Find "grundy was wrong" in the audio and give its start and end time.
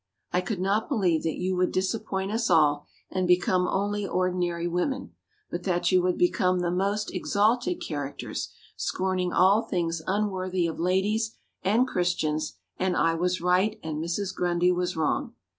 14.33-15.35